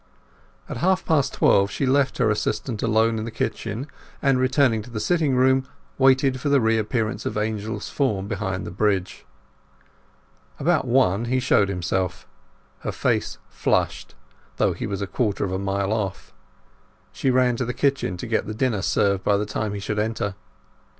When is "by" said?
19.23-19.37